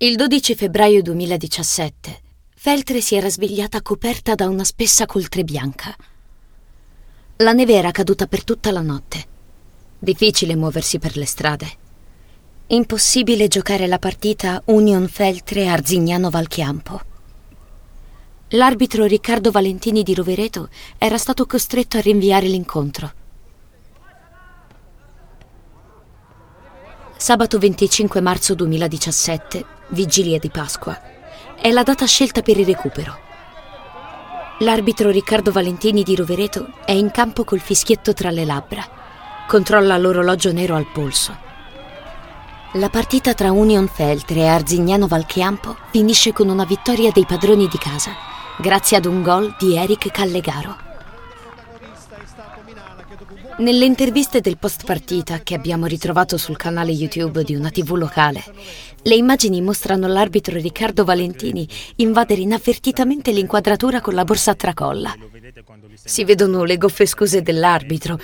[0.00, 2.20] Il 12 febbraio 2017
[2.54, 5.92] Feltre si era svegliata coperta da una spessa coltre bianca.
[7.38, 9.26] La neve era caduta per tutta la notte.
[9.98, 11.68] Difficile muoversi per le strade.
[12.68, 17.00] Impossibile giocare la partita Union Feltre Arzignano Valchiampo.
[18.50, 23.12] L'arbitro Riccardo Valentini di Rovereto era stato costretto a rinviare l'incontro.
[27.16, 31.00] Sabato 25 marzo 2017, vigilia di Pasqua,
[31.60, 33.18] è la data scelta per il recupero.
[34.60, 38.84] L'arbitro Riccardo Valentini di Rovereto è in campo col fischietto tra le labbra.
[39.46, 41.36] Controlla l'orologio nero al polso.
[42.72, 47.78] La partita tra Union Feltre e Arzignano Valchiampo finisce con una vittoria dei padroni di
[47.78, 48.10] casa,
[48.58, 50.87] grazie ad un gol di Eric Callegaro.
[53.58, 58.44] Nelle interviste del post partita che abbiamo ritrovato sul canale YouTube di una TV locale,
[59.02, 65.12] le immagini mostrano l'arbitro Riccardo Valentini invadere inavvertitamente l'inquadratura con la borsa a tracolla.
[65.94, 68.20] Si vedono le goffe scuse dell'arbitro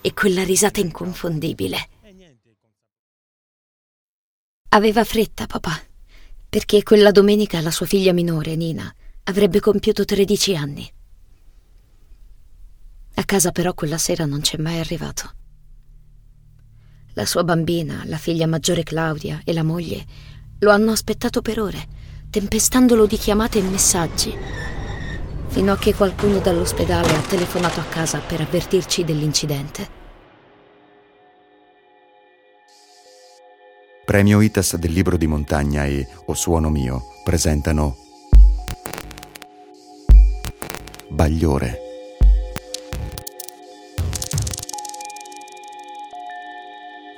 [0.00, 1.88] e quella risata inconfondibile.
[4.70, 5.80] Aveva fretta, papà,
[6.48, 8.92] perché quella domenica la sua figlia minore, Nina,
[9.24, 10.92] avrebbe compiuto 13 anni.
[13.14, 15.30] A casa però quella sera non c'è mai arrivato.
[17.14, 20.04] La sua bambina, la figlia maggiore Claudia e la moglie
[20.60, 21.86] lo hanno aspettato per ore,
[22.30, 24.34] tempestandolo di chiamate e messaggi,
[25.48, 30.00] fino a che qualcuno dall'ospedale ha telefonato a casa per avvertirci dell'incidente.
[34.06, 37.96] Premio ITAS del libro di montagna e O Suono Mio presentano
[41.10, 41.81] Bagliore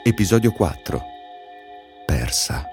[0.06, 1.02] Episodio 4
[2.05, 2.66] Persa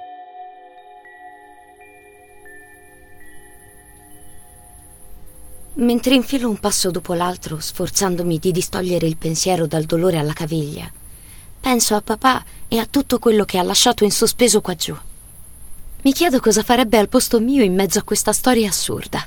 [5.75, 10.91] Mentre infilo un passo dopo l'altro, sforzandomi di distogliere il pensiero dal dolore alla caviglia,
[11.61, 14.97] penso a papà e a tutto quello che ha lasciato in sospeso qua giù.
[16.01, 19.25] Mi chiedo cosa farebbe al posto mio in mezzo a questa storia assurda.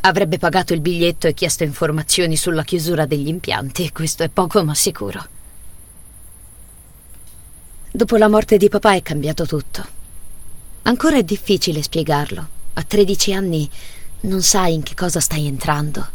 [0.00, 4.74] Avrebbe pagato il biglietto e chiesto informazioni sulla chiusura degli impianti, questo è poco ma
[4.74, 5.35] sicuro.
[7.96, 9.82] Dopo la morte di papà è cambiato tutto.
[10.82, 12.46] Ancora è difficile spiegarlo.
[12.74, 13.70] A 13 anni
[14.20, 16.06] non sai in che cosa stai entrando.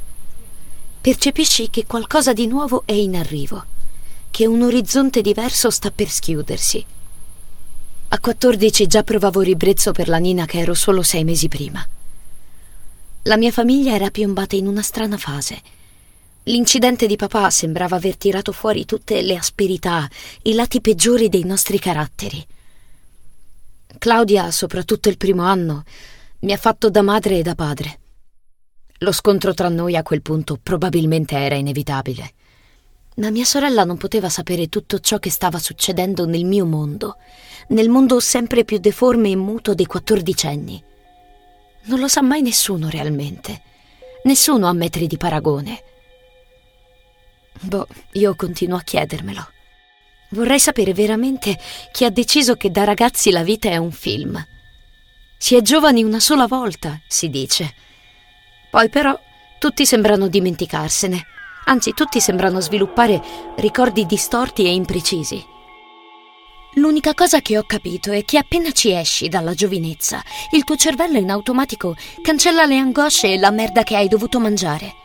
[1.01, 3.65] Percepisci che qualcosa di nuovo è in arrivo,
[4.29, 6.85] che un orizzonte diverso sta per schiudersi.
[8.09, 11.83] A 14 già provavo ribrezzo per la Nina che ero solo sei mesi prima.
[13.23, 15.59] La mia famiglia era piombata in una strana fase
[16.45, 20.09] L'incidente di papà sembrava aver tirato fuori tutte le asperità,
[20.43, 22.43] i lati peggiori dei nostri caratteri.
[23.99, 25.83] Claudia, soprattutto il primo anno,
[26.39, 27.99] mi ha fatto da madre e da padre.
[28.99, 32.33] Lo scontro tra noi a quel punto probabilmente era inevitabile.
[33.17, 37.17] Ma mia sorella non poteva sapere tutto ciò che stava succedendo nel mio mondo,
[37.67, 40.83] nel mondo sempre più deforme e muto dei quattordicenni.
[41.83, 43.61] Non lo sa mai nessuno realmente,
[44.23, 45.83] nessuno a metri di paragone.
[47.61, 49.47] Boh, io continuo a chiedermelo.
[50.29, 51.57] Vorrei sapere veramente
[51.91, 54.43] chi ha deciso che da ragazzi la vita è un film.
[55.37, 57.73] Si è giovani una sola volta, si dice.
[58.69, 59.19] Poi però
[59.59, 61.23] tutti sembrano dimenticarsene,
[61.65, 63.21] anzi tutti sembrano sviluppare
[63.57, 65.43] ricordi distorti e imprecisi.
[66.75, 71.17] L'unica cosa che ho capito è che appena ci esci dalla giovinezza, il tuo cervello
[71.17, 75.00] in automatico cancella le angosce e la merda che hai dovuto mangiare.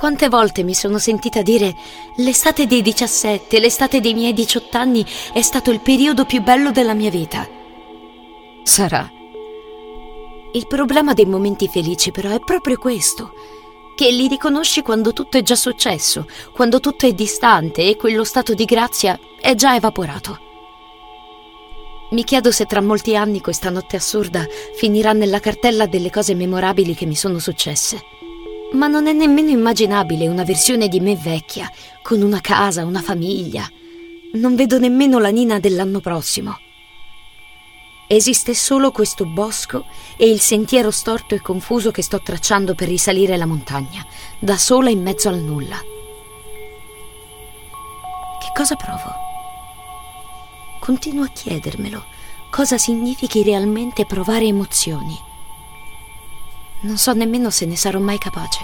[0.00, 1.76] Quante volte mi sono sentita dire
[2.16, 6.94] l'estate dei 17, l'estate dei miei 18 anni è stato il periodo più bello della
[6.94, 7.46] mia vita.
[8.62, 9.06] Sarà.
[10.54, 13.32] Il problema dei momenti felici però è proprio questo,
[13.94, 18.54] che li riconosci quando tutto è già successo, quando tutto è distante e quello stato
[18.54, 20.38] di grazia è già evaporato.
[22.12, 24.46] Mi chiedo se tra molti anni questa notte assurda
[24.76, 28.19] finirà nella cartella delle cose memorabili che mi sono successe.
[28.72, 31.70] Ma non è nemmeno immaginabile una versione di me vecchia,
[32.02, 33.68] con una casa, una famiglia.
[34.34, 36.58] Non vedo nemmeno la Nina dell'anno prossimo.
[38.06, 39.86] Esiste solo questo bosco
[40.16, 44.04] e il sentiero storto e confuso che sto tracciando per risalire la montagna,
[44.38, 45.76] da sola in mezzo al nulla.
[48.40, 49.14] Che cosa provo?
[50.80, 52.04] Continuo a chiedermelo
[52.50, 55.29] cosa significhi realmente provare emozioni.
[56.82, 58.60] Non so nemmeno se ne sarò mai capace.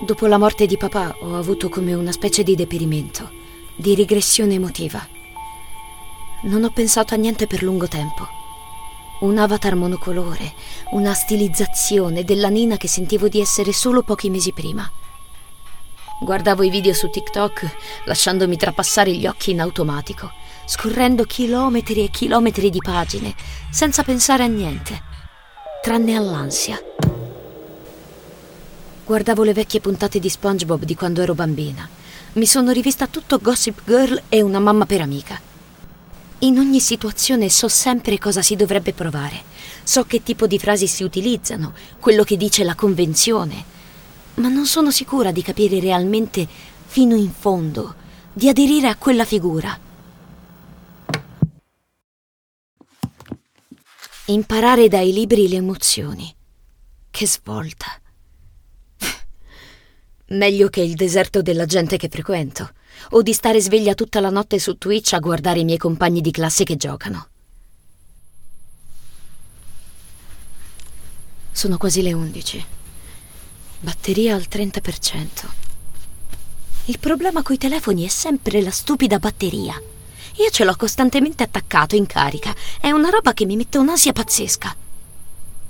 [0.00, 3.30] Dopo la morte di papà ho avuto come una specie di deperimento,
[3.74, 5.06] di rigressione emotiva.
[6.42, 8.28] Non ho pensato a niente per lungo tempo.
[9.20, 10.52] Un avatar monocolore,
[10.90, 14.86] una stilizzazione della Nina che sentivo di essere solo pochi mesi prima.
[16.20, 20.30] Guardavo i video su TikTok lasciandomi trapassare gli occhi in automatico,
[20.66, 23.34] scorrendo chilometri e chilometri di pagine,
[23.70, 25.12] senza pensare a niente,
[25.84, 26.82] tranne all'ansia.
[29.04, 31.86] Guardavo le vecchie puntate di SpongeBob di quando ero bambina.
[32.32, 35.38] Mi sono rivista tutto Gossip Girl e una mamma per amica.
[36.38, 39.42] In ogni situazione so sempre cosa si dovrebbe provare.
[39.82, 43.72] So che tipo di frasi si utilizzano, quello che dice la convenzione
[44.36, 46.48] ma non sono sicura di capire realmente
[46.86, 47.94] fino in fondo,
[48.32, 49.83] di aderire a quella figura.
[54.26, 56.34] Imparare dai libri le emozioni.
[57.10, 58.00] Che svolta.
[60.28, 62.72] Meglio che il deserto della gente che frequento,
[63.10, 66.30] o di stare sveglia tutta la notte su Twitch a guardare i miei compagni di
[66.30, 67.28] classe che giocano.
[71.52, 72.64] Sono quasi le undici.
[73.80, 75.26] Batteria al 30%.
[76.86, 79.78] Il problema coi telefoni è sempre la stupida batteria.
[80.36, 82.54] Io ce l'ho costantemente attaccato in carica.
[82.80, 84.74] È una roba che mi mette un'ansia pazzesca.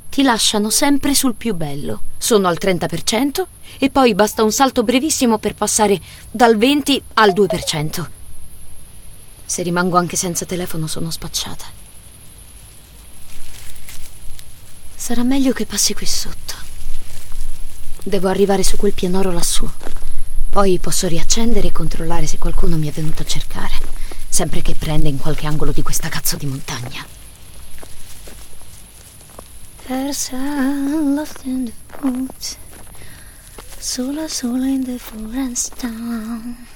[0.08, 2.00] Ti lasciano sempre sul più bello.
[2.16, 3.44] Sono al 30%
[3.78, 6.00] e poi basta un salto brevissimo per passare
[6.31, 8.06] dal 20 al 2%.
[9.44, 11.64] Se rimango anche senza telefono sono spacciata.
[14.94, 16.55] Sarà meglio che passi qui sotto.
[18.02, 19.69] Devo arrivare su quel pianoro lassù.
[20.49, 23.75] Poi posso riaccendere e controllare se qualcuno mi è venuto a cercare,
[24.35, 27.07] sempre che prenda in qualche angolo di questa cazzo di montagna.
[29.87, 32.57] Persa lost in the woods,
[33.79, 36.67] sola sola in the forest town.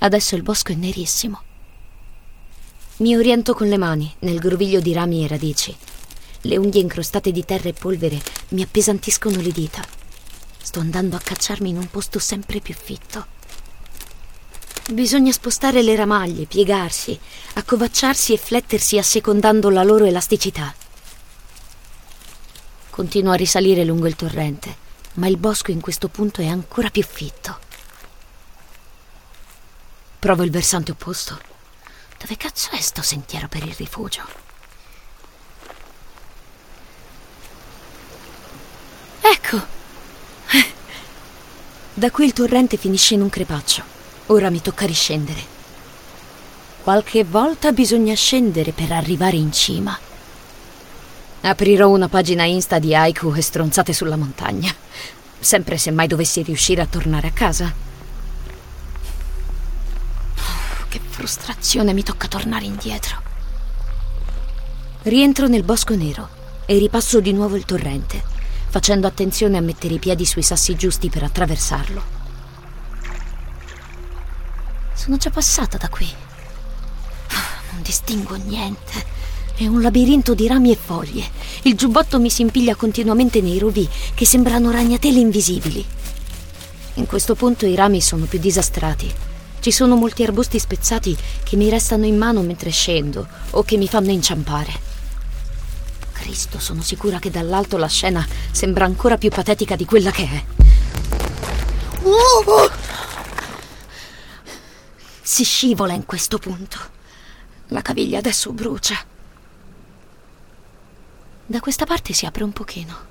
[0.00, 1.40] Adesso il bosco è nerissimo.
[2.98, 5.74] Mi oriento con le mani nel groviglio di rami e radici
[6.42, 9.97] le unghie incrostate di terra e polvere mi appesantiscono le dita.
[10.68, 13.26] Sto andando a cacciarmi in un posto sempre più fitto.
[14.90, 17.18] Bisogna spostare le ramaglie, piegarsi,
[17.54, 20.74] accovacciarsi e flettersi assecondando la loro elasticità.
[22.90, 24.76] Continuo a risalire lungo il torrente,
[25.14, 27.58] ma il bosco in questo punto è ancora più fitto.
[30.18, 31.40] Provo il versante opposto.
[32.18, 34.22] Dove cazzo è sto sentiero per il rifugio?
[39.22, 39.77] Ecco.
[41.98, 43.82] Da qui il torrente finisce in un crepaccio.
[44.26, 45.42] Ora mi tocca riscendere.
[46.84, 49.98] Qualche volta bisogna scendere per arrivare in cima.
[51.40, 54.72] Aprirò una pagina Insta di haiku e stronzate sulla montagna.
[55.40, 57.74] Sempre se mai dovessi riuscire a tornare a casa.
[60.88, 63.20] che frustrazione, mi tocca tornare indietro.
[65.02, 66.28] Rientro nel bosco nero
[66.64, 68.37] e ripasso di nuovo il torrente
[68.68, 72.16] facendo attenzione a mettere i piedi sui sassi giusti per attraversarlo.
[74.94, 76.06] Sono già passata da qui.
[77.72, 79.16] Non distingo niente.
[79.54, 81.30] È un labirinto di rami e foglie.
[81.62, 85.84] Il giubbotto mi si impiglia continuamente nei rovi che sembrano ragnatele invisibili.
[86.94, 89.12] In questo punto i rami sono più disastrati.
[89.60, 93.88] Ci sono molti arbusti spezzati che mi restano in mano mentre scendo o che mi
[93.88, 94.97] fanno inciampare.
[96.18, 100.44] Cristo, sono sicura che dall'alto la scena sembra ancora più patetica di quella che è.
[102.02, 102.70] Oh!
[105.22, 106.78] Si scivola in questo punto.
[107.68, 108.96] La caviglia adesso brucia.
[111.46, 113.06] Da questa parte si apre un pochino.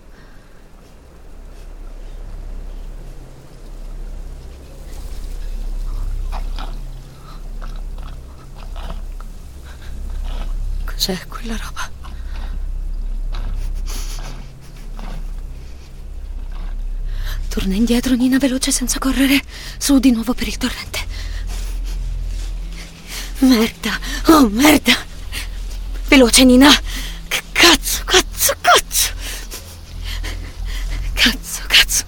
[10.85, 11.96] Cos'è quella roba?
[17.57, 19.41] Torna indietro, Nina, veloce senza correre.
[19.79, 20.99] Su di nuovo per il torrente.
[23.39, 24.95] Merda, oh merda.
[26.07, 26.69] Veloce, Nina.
[27.27, 29.11] Che cazzo, cazzo, cazzo.
[31.13, 32.05] Cazzo, cazzo.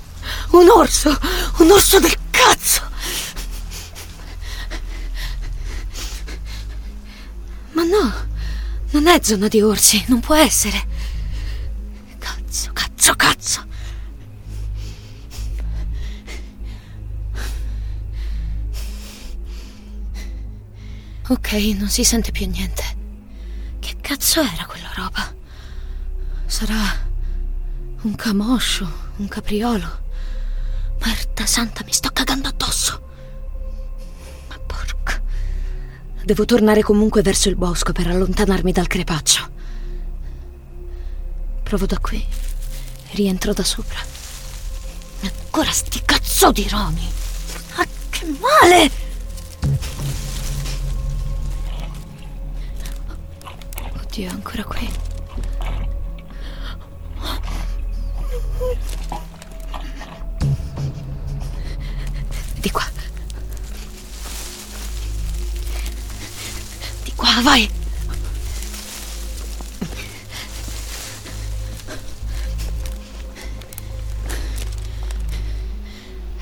[0.51, 1.20] Un orso,
[1.58, 2.88] un orso del cazzo.
[7.72, 8.27] Ma no,
[8.91, 10.86] non è zona di orsi, non può essere.
[12.20, 13.68] Cazzo, cazzo, cazzo.
[21.29, 22.83] Ok, non si sente più niente.
[23.79, 25.33] Che cazzo era quella roba?
[26.45, 27.07] Sarà
[28.01, 30.07] un camoscio, un capriolo.
[31.00, 33.07] Merda santa, mi sto cagando addosso.
[36.29, 39.50] Devo tornare comunque verso il bosco per allontanarmi dal crepaccio.
[41.63, 42.24] Provo da qui.
[43.13, 43.98] Rientro da sopra.
[45.21, 47.07] Ancora sti cazzo di rami.
[47.77, 49.09] Ah, che male!
[54.19, 54.89] Oddio, ancora qui.
[62.59, 62.85] Di qua.
[67.03, 67.71] Di qua, vai.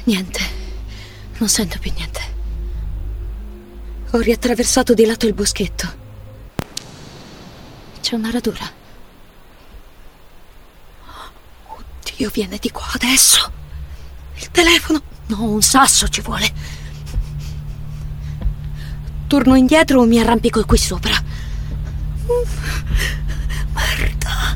[0.05, 0.39] Niente.
[1.37, 2.21] Non sento più niente.
[4.11, 6.05] Ho riattraversato di lato il boschetto.
[8.07, 8.63] C'è una radura.
[11.65, 13.51] Oddio, viene di qua adesso.
[14.35, 15.01] Il telefono.
[15.25, 16.49] No, un sasso ci vuole.
[19.27, 21.21] Torno indietro o mi arrampico qui sopra.
[23.73, 24.55] Merda.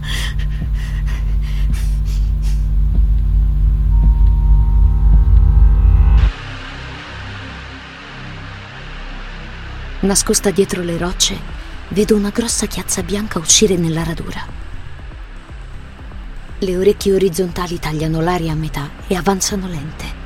[9.99, 11.50] Nascosta dietro le rocce,
[11.91, 14.45] vedo una grossa chiazza bianca uscire nella radura.
[16.59, 20.19] Le orecchie orizzontali tagliano l'aria a metà e avanzano lente.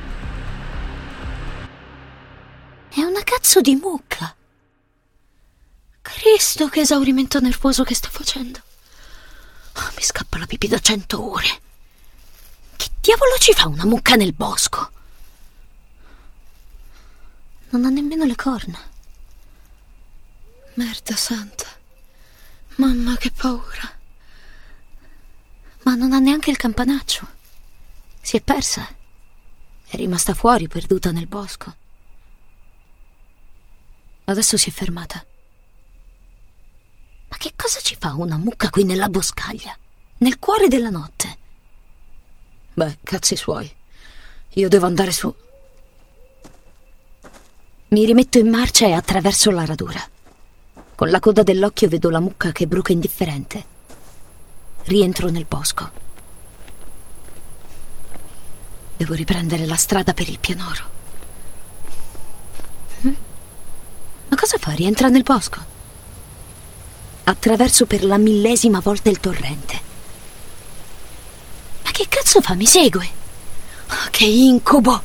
[2.90, 4.36] È una cazzo di mucca.
[6.02, 8.60] Cristo, che esaurimento nervoso che sto facendo.
[9.78, 11.62] Oh, mi scappa la pipì da cento ore.
[12.76, 14.92] Che diavolo ci fa una mucca nel bosco?
[17.70, 18.94] Non ha nemmeno le corna.
[20.76, 21.68] Merda santa.
[22.76, 23.98] Mamma che paura.
[25.84, 27.26] Ma non ha neanche il campanaccio.
[28.22, 28.86] Si è persa.
[29.88, 31.74] È rimasta fuori, perduta nel bosco.
[34.26, 35.26] Adesso si è fermata.
[37.30, 39.78] Ma che cosa ci fa una mucca qui nella boscaglia?
[40.18, 41.38] Nel cuore della notte?
[42.74, 43.74] Beh, cazzi suoi.
[44.56, 45.34] Io devo andare su.
[47.88, 50.10] Mi rimetto in marcia e attraverso la radura.
[50.96, 53.66] Con la coda dell'occhio vedo la mucca che bruca indifferente.
[54.84, 55.92] Rientro nel bosco.
[58.96, 60.84] Devo riprendere la strada per il pianoro.
[63.02, 63.14] Hm?
[64.30, 64.72] Ma cosa fa?
[64.72, 65.60] Rientra nel bosco?
[67.26, 69.82] Attraverso per la millesima volta il torrente.
[71.84, 72.54] Ma che cazzo fa?
[72.54, 73.10] Mi segue?
[73.90, 75.02] Oh, che incubo!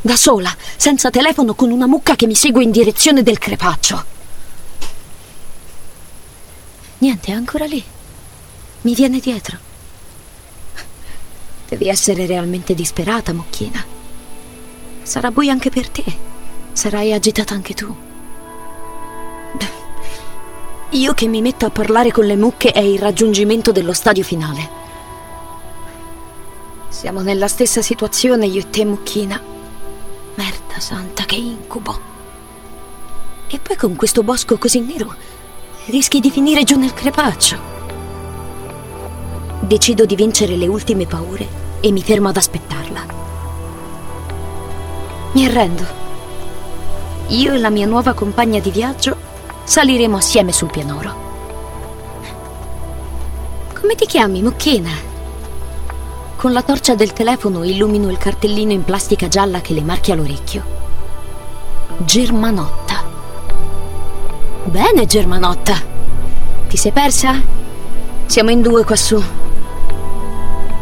[0.00, 4.11] Da sola, senza telefono, con una mucca che mi segue in direzione del crepaccio.
[7.02, 7.82] Niente, è ancora lì.
[8.82, 9.58] Mi viene dietro.
[11.68, 13.84] Devi essere realmente disperata, Mucchina.
[15.02, 16.04] Sarà buio anche per te.
[16.72, 17.92] Sarai agitata anche tu.
[20.90, 24.68] Io che mi metto a parlare con le mucche è il raggiungimento dello stadio finale.
[26.88, 29.42] Siamo nella stessa situazione io e te, Mucchina.
[30.36, 32.10] Merda santa, che incubo.
[33.48, 35.31] E poi con questo bosco così nero
[35.86, 37.70] rischi di finire giù nel crepaccio.
[39.60, 41.48] Decido di vincere le ultime paure
[41.80, 43.04] e mi fermo ad aspettarla.
[45.32, 46.00] Mi arrendo.
[47.28, 49.16] Io e la mia nuova compagna di viaggio
[49.64, 51.30] saliremo assieme sul pianoro.
[53.78, 54.90] Come ti chiami, Mucchina?
[56.36, 60.62] Con la torcia del telefono illumino il cartellino in plastica gialla che le marchia l'orecchio.
[61.98, 62.81] Germanotta.
[64.64, 65.74] Bene, Germanotta.
[66.68, 67.34] Ti sei persa?
[68.26, 69.20] Siamo in due quassù.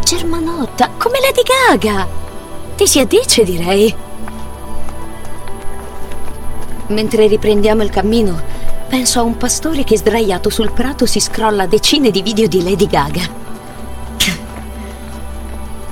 [0.04, 2.06] Germanotta, come Lady Gaga.
[2.76, 3.92] Ti si addice, direi.
[6.88, 8.40] Mentre riprendiamo il cammino,
[8.86, 12.86] penso a un pastore che sdraiato sul prato si scrolla decine di video di Lady
[12.86, 13.38] Gaga.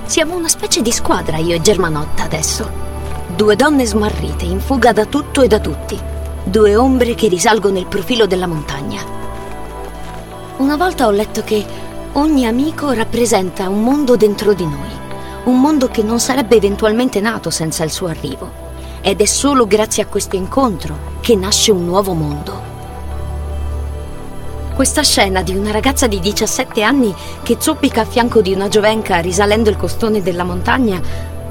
[0.05, 2.69] Siamo una specie di squadra, io e Germanotta, adesso.
[3.35, 7.85] Due donne smarrite, in fuga da tutto e da tutti due ombre che risalgono il
[7.85, 9.01] profilo della montagna.
[10.57, 11.65] Una volta ho letto che
[12.13, 14.89] ogni amico rappresenta un mondo dentro di noi,
[15.45, 18.67] un mondo che non sarebbe eventualmente nato senza il suo arrivo.
[19.01, 22.67] Ed è solo grazie a questo incontro che nasce un nuovo mondo.
[24.75, 29.19] Questa scena di una ragazza di 17 anni che zoppica a fianco di una giovenca
[29.19, 31.01] risalendo il costone della montagna,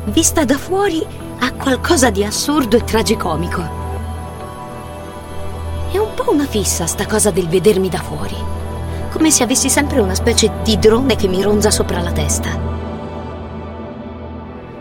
[0.04, 1.04] vista da fuori,
[1.40, 3.87] ha qualcosa di assurdo e tragicomico.
[6.30, 8.36] Una fissa sta cosa del vedermi da fuori.
[9.10, 12.56] Come se avessi sempre una specie di drone che mi ronza sopra la testa.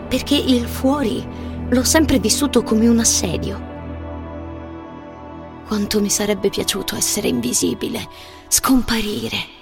[0.08, 1.26] Perché il fuori
[1.70, 3.66] l'ho sempre vissuto come un assedio.
[5.66, 8.06] Quanto mi sarebbe piaciuto essere invisibile,
[8.48, 9.56] scomparire.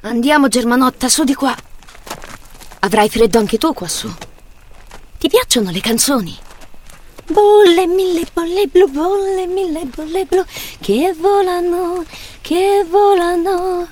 [0.00, 1.54] Andiamo, Germanotta, su di qua.
[2.80, 4.10] Avrai freddo anche tu quassù.
[5.18, 6.48] Ti piacciono le canzoni?
[7.30, 10.44] Bolle, mille bolle blu, bolle, mille bolle blu,
[10.80, 12.04] che volano,
[12.40, 13.86] che volano.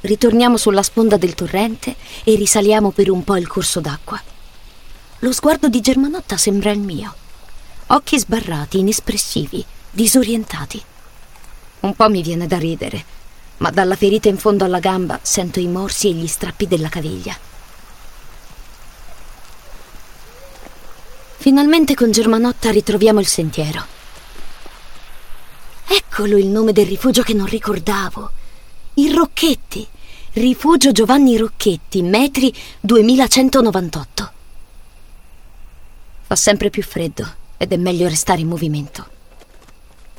[0.00, 1.94] Ritorniamo sulla sponda del torrente
[2.24, 4.20] e risaliamo per un po' il corso d'acqua.
[5.20, 7.14] Lo sguardo di Germanotta sembra il mio.
[7.88, 10.82] Occhi sbarrati, inespressivi, disorientati.
[11.80, 13.04] Un po' mi viene da ridere,
[13.58, 17.49] ma dalla ferita in fondo alla gamba sento i morsi e gli strappi della caviglia.
[21.40, 23.82] Finalmente con Germanotta ritroviamo il sentiero.
[25.86, 28.30] Eccolo il nome del rifugio che non ricordavo.
[28.96, 29.88] I Rocchetti.
[30.34, 34.32] Rifugio Giovanni Rocchetti, metri 2198.
[36.24, 39.06] Fa sempre più freddo ed è meglio restare in movimento.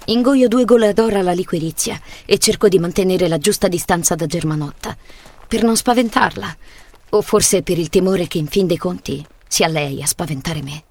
[0.05, 4.97] Ingoio due gole d'oro alla liquirizia e cerco di mantenere la giusta distanza da Germanotta,
[5.47, 6.57] per non spaventarla,
[7.11, 10.83] o forse per il timore che in fin dei conti sia lei a spaventare me.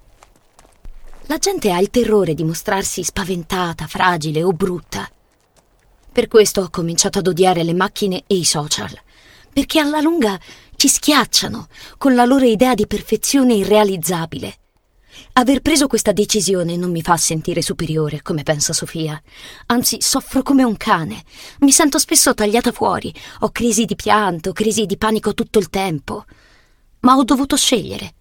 [1.31, 5.09] La gente ha il terrore di mostrarsi spaventata, fragile o brutta.
[6.11, 8.91] Per questo ho cominciato ad odiare le macchine e i social,
[9.53, 10.37] perché alla lunga
[10.75, 14.57] ci schiacciano con la loro idea di perfezione irrealizzabile.
[15.31, 19.17] Aver preso questa decisione non mi fa sentire superiore, come pensa Sofia.
[19.67, 21.23] Anzi, soffro come un cane.
[21.59, 23.13] Mi sento spesso tagliata fuori.
[23.39, 26.25] Ho crisi di pianto, crisi di panico tutto il tempo.
[26.99, 28.15] Ma ho dovuto scegliere.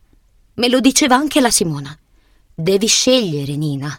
[0.55, 1.99] Me lo diceva anche la Simona.
[2.61, 3.99] Devi scegliere, Nina.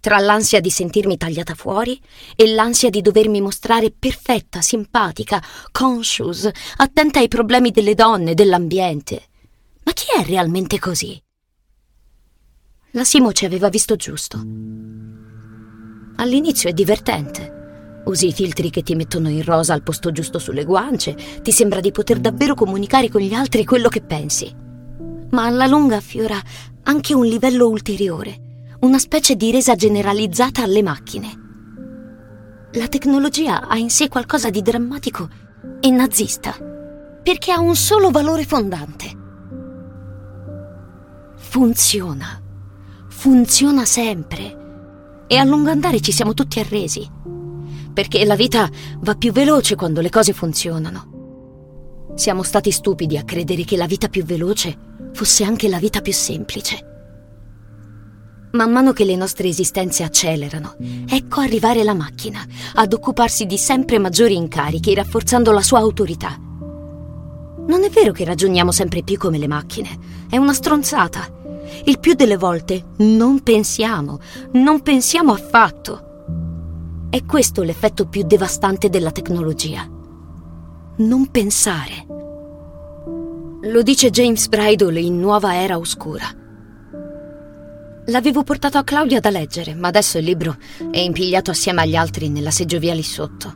[0.00, 2.00] Tra l'ansia di sentirmi tagliata fuori
[2.36, 9.28] e l'ansia di dovermi mostrare perfetta, simpatica, conscious, attenta ai problemi delle donne, dell'ambiente.
[9.82, 11.22] Ma chi è realmente così?
[12.92, 14.38] La Simo ci aveva visto giusto.
[16.16, 18.02] All'inizio è divertente.
[18.06, 21.80] Usi i filtri che ti mettono in rosa al posto giusto sulle guance, ti sembra
[21.80, 24.63] di poter davvero comunicare con gli altri quello che pensi.
[25.34, 26.40] Ma alla lunga affiora
[26.84, 31.42] anche un livello ulteriore, una specie di resa generalizzata alle macchine.
[32.72, 35.28] La tecnologia ha in sé qualcosa di drammatico
[35.80, 36.56] e nazista,
[37.22, 39.22] perché ha un solo valore fondante.
[41.36, 42.42] Funziona
[43.24, 45.24] funziona sempre.
[45.26, 47.10] E a lungo andare ci siamo tutti arresi.
[47.94, 48.68] Perché la vita
[49.00, 51.13] va più veloce quando le cose funzionano.
[52.14, 54.76] Siamo stati stupidi a credere che la vita più veloce
[55.12, 56.92] fosse anche la vita più semplice.
[58.52, 60.76] Man mano che le nostre esistenze accelerano,
[61.08, 62.40] ecco arrivare la macchina
[62.74, 66.38] ad occuparsi di sempre maggiori incarichi, rafforzando la sua autorità.
[67.66, 69.98] Non è vero che ragioniamo sempre più come le macchine,
[70.30, 71.26] è una stronzata.
[71.84, 74.20] Il più delle volte non pensiamo,
[74.52, 77.08] non pensiamo affatto.
[77.10, 79.88] È questo l'effetto più devastante della tecnologia.
[80.96, 82.06] Non pensare.
[83.62, 86.24] Lo dice James Bridle in Nuova Era Oscura.
[88.06, 90.56] L'avevo portato a Claudia da leggere, ma adesso il libro
[90.92, 93.52] è impigliato assieme agli altri nella seggiovia lì sotto.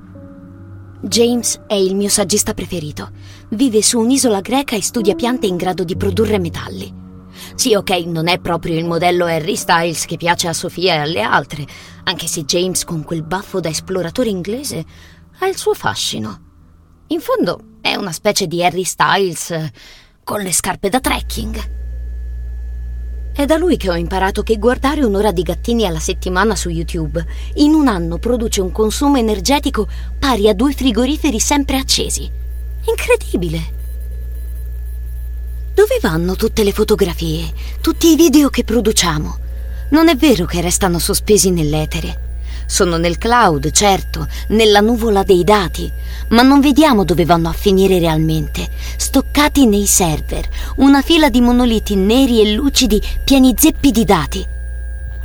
[1.00, 3.10] James è il mio saggista preferito.
[3.50, 6.92] Vive su un'isola greca e studia piante in grado di produrre metalli.
[7.54, 11.20] Sì, ok, non è proprio il modello Harry Styles che piace a Sofia e alle
[11.20, 11.64] altre,
[12.02, 14.84] anche se James con quel baffo da esploratore inglese
[15.38, 16.46] ha il suo fascino.
[17.10, 19.72] In fondo è una specie di Harry Styles eh,
[20.22, 21.70] con le scarpe da trekking.
[23.32, 27.24] È da lui che ho imparato che guardare un'ora di gattini alla settimana su YouTube
[27.54, 32.30] in un anno produce un consumo energetico pari a due frigoriferi sempre accesi.
[32.84, 33.76] Incredibile!
[35.72, 39.38] Dove vanno tutte le fotografie, tutti i video che produciamo?
[39.92, 42.27] Non è vero che restano sospesi nell'etere.
[42.70, 45.90] Sono nel cloud, certo, nella nuvola dei dati,
[46.28, 51.96] ma non vediamo dove vanno a finire realmente, stoccati nei server, una fila di monoliti
[51.96, 54.46] neri e lucidi pieni zeppi di dati.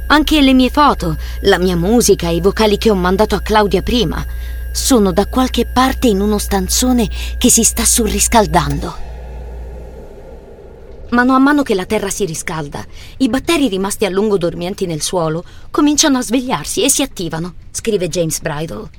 [0.07, 4.25] Anche le mie foto, la mia musica, i vocali che ho mandato a Claudia prima,
[4.71, 9.12] sono da qualche parte in uno stanzone che si sta surriscaldando.
[11.13, 12.83] Mano a mano che la terra si riscalda,
[13.17, 18.09] i batteri rimasti a lungo dormienti nel suolo cominciano a svegliarsi e si attivano, scrive
[18.09, 18.89] James Bridle.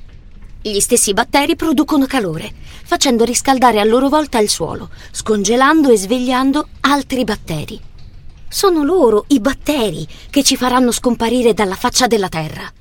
[0.61, 2.53] Gli stessi batteri producono calore,
[2.85, 7.81] facendo riscaldare a loro volta il suolo, scongelando e svegliando altri batteri.
[8.47, 12.71] Sono loro, i batteri, che ci faranno scomparire dalla faccia della terra.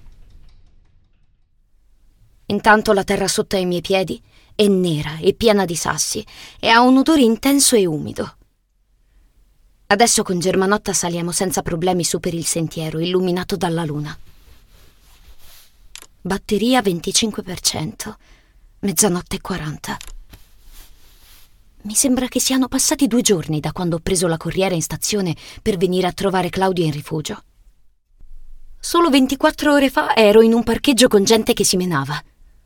[2.46, 4.22] Intanto la terra sotto ai miei piedi
[4.54, 6.24] è nera e piena di sassi
[6.60, 8.36] e ha un odore intenso e umido.
[9.94, 14.18] Adesso con Germanotta saliamo senza problemi su per il sentiero, illuminato dalla luna.
[16.20, 18.12] Batteria 25%,
[18.80, 19.96] mezzanotte e 40.
[21.82, 25.36] Mi sembra che siano passati due giorni da quando ho preso la corriera in stazione
[25.62, 27.44] per venire a trovare Claudio in rifugio.
[28.80, 32.20] Solo 24 ore fa ero in un parcheggio con gente che si menava.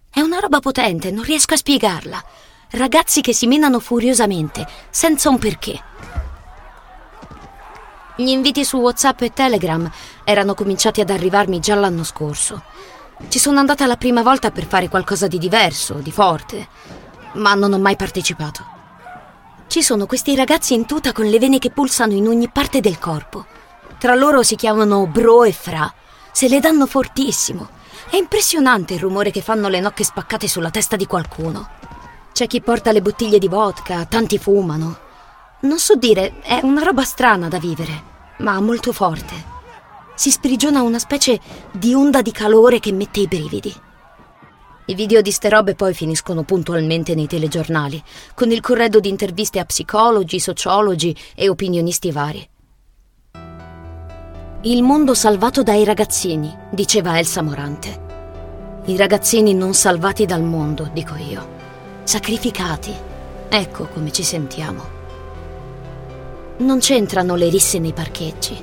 [0.08, 2.24] È una roba potente, non riesco a spiegarla.
[2.70, 5.78] Ragazzi che si menano furiosamente, senza un perché.
[8.20, 9.88] Gli inviti su WhatsApp e Telegram
[10.24, 12.64] erano cominciati ad arrivarmi già l'anno scorso.
[13.28, 16.66] Ci sono andata la prima volta per fare qualcosa di diverso, di forte,
[17.34, 18.66] ma non ho mai partecipato.
[19.68, 22.98] Ci sono questi ragazzi in tuta con le vene che pulsano in ogni parte del
[22.98, 23.46] corpo.
[23.98, 25.94] Tra loro si chiamano Bro e Fra.
[26.32, 27.68] Se le danno fortissimo.
[28.10, 31.68] È impressionante il rumore che fanno le nocche spaccate sulla testa di qualcuno.
[32.32, 35.06] C'è chi porta le bottiglie di vodka, tanti fumano.
[35.60, 38.07] Non so dire, è una roba strana da vivere,
[38.38, 39.56] ma molto forte.
[40.14, 41.38] Si sprigiona una specie
[41.72, 43.72] di onda di calore che mette i brividi.
[44.86, 48.02] I video di ste robe poi finiscono puntualmente nei telegiornali,
[48.34, 52.48] con il corredo di interviste a psicologi, sociologi e opinionisti vari.
[54.62, 58.06] Il mondo salvato dai ragazzini, diceva Elsa Morante.
[58.86, 61.46] I ragazzini non salvati dal mondo, dico io.
[62.04, 62.92] Sacrificati.
[63.50, 64.97] Ecco come ci sentiamo.
[66.58, 68.62] Non c'entrano le risse nei parcheggi.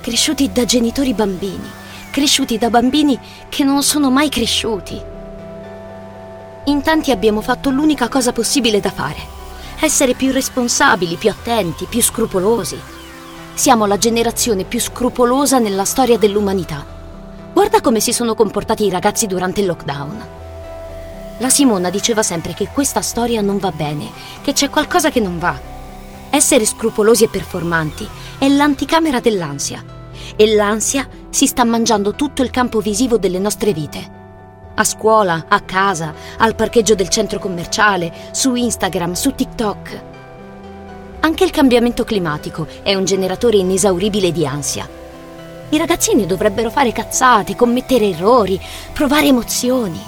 [0.00, 1.70] Cresciuti da genitori bambini,
[2.10, 5.10] cresciuti da bambini che non sono mai cresciuti
[6.66, 9.40] in tanti abbiamo fatto l'unica cosa possibile da fare.
[9.80, 12.78] Essere più responsabili, più attenti, più scrupolosi.
[13.54, 16.86] Siamo la generazione più scrupolosa nella storia dell'umanità.
[17.52, 20.26] Guarda come si sono comportati i ragazzi durante il lockdown.
[21.38, 24.08] La Simona diceva sempre che questa storia non va bene,
[24.40, 25.58] che c'è qualcosa che non va.
[26.34, 29.84] Essere scrupolosi e performanti è l'anticamera dell'ansia.
[30.34, 34.20] E l'ansia si sta mangiando tutto il campo visivo delle nostre vite.
[34.74, 40.02] A scuola, a casa, al parcheggio del centro commerciale, su Instagram, su TikTok.
[41.20, 44.88] Anche il cambiamento climatico è un generatore inesauribile di ansia.
[45.68, 48.58] I ragazzini dovrebbero fare cazzate, commettere errori,
[48.94, 50.00] provare emozioni.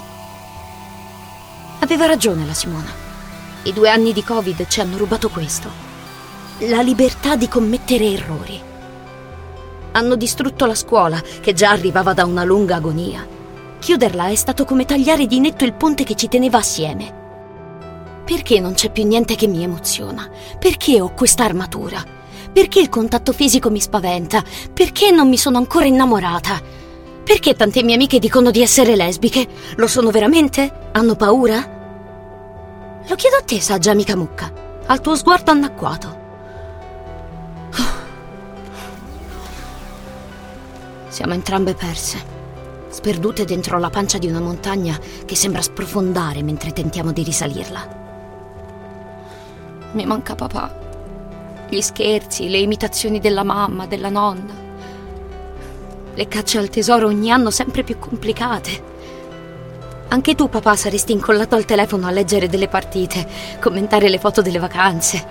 [1.81, 2.91] Aveva ragione la Simona.
[3.61, 5.84] I due anni di Covid ci hanno rubato questo.
[6.59, 8.61] La libertà di commettere errori.
[9.91, 13.33] Hanno distrutto la scuola, che già arrivava da una lunga agonia
[13.85, 17.13] Chiuderla è stato come tagliare di netto il ponte che ci teneva assieme.
[18.25, 20.27] Perché non c'è più niente che mi emoziona?
[20.57, 22.03] Perché ho questa armatura?
[22.51, 24.43] Perché il contatto fisico mi spaventa?
[24.73, 26.59] Perché non mi sono ancora innamorata?
[27.23, 29.45] Perché tante mie amiche dicono di essere lesbiche?
[29.75, 30.89] Lo sono veramente?
[30.93, 31.57] Hanno paura?
[33.07, 34.51] Lo chiedo a te, saggia amica mucca,
[34.87, 36.23] al tuo sguardo annacquato.
[41.15, 42.17] Siamo entrambe perse
[42.89, 47.87] sperdute dentro la pancia di una montagna che sembra sprofondare mentre tentiamo di risalirla.
[49.93, 50.77] Mi manca papà.
[51.69, 54.53] Gli scherzi, le imitazioni della mamma, della nonna.
[56.13, 58.83] Le cacce al tesoro ogni anno sempre più complicate.
[60.09, 63.25] Anche tu, papà, saresti incollato al telefono a leggere delle partite,
[63.61, 65.25] commentare le foto delle vacanze.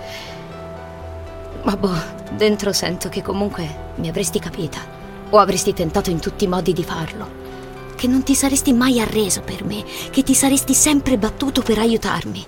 [1.61, 1.93] Ma boh,
[2.31, 5.03] dentro sento che comunque mi avresti capita.
[5.35, 7.43] O avresti tentato in tutti i modi di farlo
[7.97, 12.45] che non ti saresti mai arreso per me, che ti saresti sempre battuto per aiutarmi.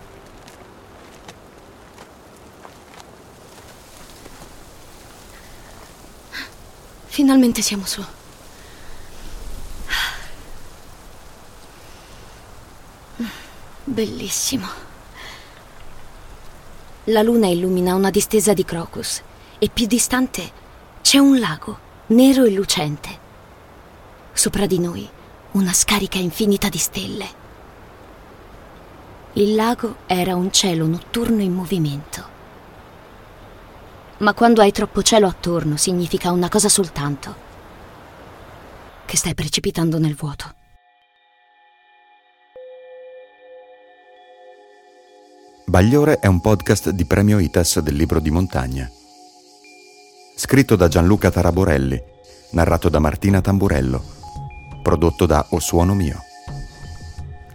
[7.08, 8.02] Finalmente siamo su.
[13.84, 14.68] Bellissimo.
[17.06, 19.22] La luna illumina una distesa di crocus
[19.60, 20.52] e più distante
[21.02, 23.26] c'è un lago nero e lucente.
[24.32, 25.08] Sopra di noi
[25.52, 27.46] una scarica infinita di stelle.
[29.34, 32.36] Il lago era un cielo notturno in movimento.
[34.20, 37.36] Ma quando hai troppo cielo attorno significa una cosa soltanto,
[39.06, 40.54] che stai precipitando nel vuoto.
[45.66, 48.90] Bagliore è un podcast di premio ITAS del libro di montagna.
[50.40, 52.00] Scritto da Gianluca Taraborelli,
[52.52, 54.04] narrato da Martina Tamburello
[54.84, 56.22] prodotto da O Suono Mio.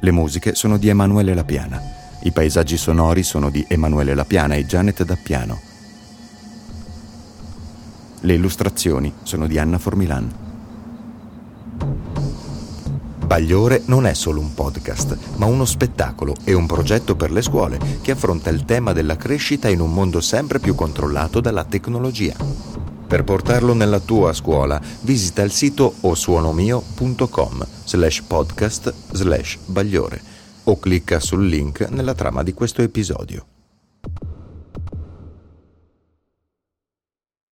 [0.01, 1.81] Le musiche sono di Emanuele Lapiana,
[2.23, 5.61] i paesaggi sonori sono di Emanuele Lapiana e Janet Dappiano.
[8.19, 10.42] Le illustrazioni sono di Anna Formilan.
[13.25, 17.79] Bagliore non è solo un podcast, ma uno spettacolo e un progetto per le scuole
[18.01, 22.35] che affronta il tema della crescita in un mondo sempre più controllato dalla tecnologia.
[23.07, 30.21] Per portarlo nella tua scuola, visita il sito osuonomio.com slash podcast slash bagliore
[30.65, 33.52] o clicca sul link nella trama di questo episodio.